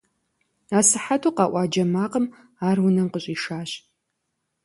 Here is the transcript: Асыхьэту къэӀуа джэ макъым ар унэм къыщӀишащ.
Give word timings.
Асыхьэту 0.77 1.35
къэӀуа 1.37 1.63
джэ 1.71 1.83
макъым 1.93 2.25
ар 2.67 2.77
унэм 2.85 3.07
къыщӀишащ. 3.13 3.71